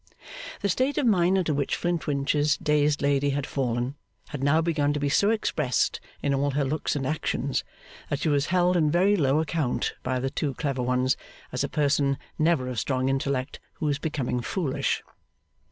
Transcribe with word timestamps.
The 0.61 0.69
state 0.69 0.97
of 0.97 1.05
mind 1.05 1.37
into 1.37 1.53
which 1.53 1.77
Mr 1.77 1.81
Flintwinch's 1.81 2.57
dazed 2.57 3.03
lady 3.03 3.29
had 3.37 3.45
fallen, 3.45 3.93
had 4.29 4.43
now 4.43 4.59
begun 4.59 4.93
to 4.93 4.99
be 4.99 5.09
so 5.09 5.29
expressed 5.29 5.99
in 6.23 6.33
all 6.33 6.49
her 6.49 6.65
looks 6.65 6.95
and 6.95 7.05
actions 7.05 7.63
that 8.09 8.17
she 8.17 8.27
was 8.29 8.47
held 8.47 8.75
in 8.75 8.89
very 8.89 9.15
low 9.15 9.39
account 9.39 9.93
by 10.01 10.19
the 10.19 10.31
two 10.31 10.55
clever 10.55 10.81
ones, 10.81 11.17
as 11.51 11.63
a 11.63 11.69
person, 11.69 12.17
never 12.39 12.67
of 12.67 12.79
strong 12.79 13.09
intellect, 13.09 13.59
who 13.73 13.85
was 13.85 13.99
becoming 13.99 14.41
foolish. 14.41 15.03